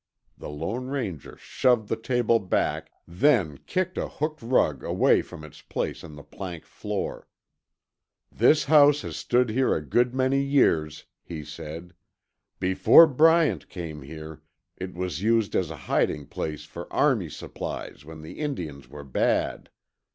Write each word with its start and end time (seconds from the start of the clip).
The 0.35 0.49
Lone 0.49 0.87
Ranger 0.87 1.37
shoved 1.37 1.87
the 1.87 1.95
table 1.95 2.39
back, 2.39 2.89
then 3.07 3.59
kicked 3.67 3.99
a 3.99 4.07
hooked 4.07 4.41
rug 4.41 4.83
away 4.83 5.21
from 5.21 5.43
its 5.43 5.61
place 5.61 6.03
on 6.03 6.15
the 6.15 6.23
plank 6.23 6.65
floor. 6.65 7.27
"This 8.31 8.63
house 8.65 9.03
has 9.03 9.15
stood 9.15 9.51
here 9.51 9.75
a 9.75 9.85
good 9.85 10.15
many 10.15 10.41
years," 10.41 11.05
he 11.21 11.43
said. 11.43 11.93
"Before 12.59 13.05
Bryant 13.05 13.69
came 13.69 14.01
here, 14.01 14.41
it 14.75 14.95
was 14.95 15.21
used 15.21 15.55
as 15.55 15.69
a 15.69 15.77
hiding 15.85 16.25
place 16.25 16.65
for 16.65 16.91
army 16.91 17.29
supplies 17.29 18.03
when 18.03 18.23
the 18.23 18.39
Indians 18.39 18.89
were 18.89 19.03
bad. 19.03 19.69